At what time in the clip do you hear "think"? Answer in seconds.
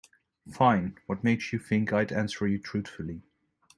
1.59-1.93